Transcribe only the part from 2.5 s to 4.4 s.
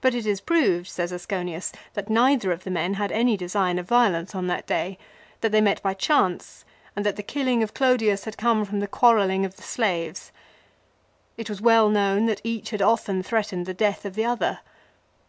of the men had any design of violence